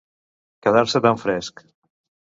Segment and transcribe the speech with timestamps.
[0.67, 1.65] Quedar-se tan fresc.